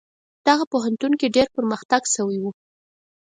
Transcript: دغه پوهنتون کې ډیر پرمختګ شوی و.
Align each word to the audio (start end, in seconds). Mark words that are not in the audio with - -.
دغه 0.47 0.63
پوهنتون 0.71 1.13
کې 1.19 1.33
ډیر 1.35 1.47
پرمختګ 1.55 2.01
شوی 2.13 2.37
و. 2.39 2.45